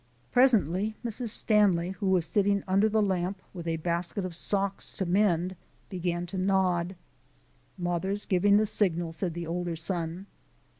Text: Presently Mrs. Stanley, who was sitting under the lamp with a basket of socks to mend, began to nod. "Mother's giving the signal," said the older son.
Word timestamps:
Presently 0.31 0.95
Mrs. 1.05 1.29
Stanley, 1.29 1.91
who 1.91 2.09
was 2.09 2.25
sitting 2.25 2.63
under 2.67 2.89
the 2.89 3.03
lamp 3.03 3.39
with 3.53 3.67
a 3.67 3.77
basket 3.77 4.25
of 4.25 4.35
socks 4.35 4.91
to 4.93 5.05
mend, 5.05 5.55
began 5.89 6.25
to 6.25 6.39
nod. 6.39 6.95
"Mother's 7.77 8.25
giving 8.25 8.57
the 8.57 8.65
signal," 8.65 9.11
said 9.11 9.35
the 9.35 9.45
older 9.45 9.75
son. 9.75 10.25